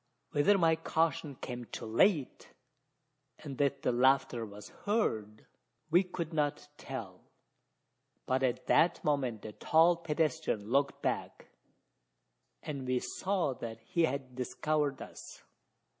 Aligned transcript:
Whether 0.31 0.57
my 0.57 0.75
caution 0.75 1.35
came 1.35 1.65
too 1.65 1.85
late, 1.85 2.55
and 3.37 3.59
that 3.59 3.83
the 3.83 3.91
laughter 3.91 4.47
was 4.47 4.69
heard, 4.85 5.45
we 5.91 6.01
could 6.01 6.33
not 6.33 6.69
tell; 6.79 7.21
but 8.25 8.41
at 8.41 8.65
that 8.65 9.03
moment 9.03 9.43
the 9.43 9.51
tall 9.51 9.95
pedestrian 9.97 10.71
looked 10.71 11.03
back, 11.03 11.49
and 12.63 12.87
we 12.87 12.97
saw 12.97 13.53
that 13.53 13.79
he 13.81 14.05
had 14.05 14.33
discovered 14.33 15.03
us. 15.03 15.43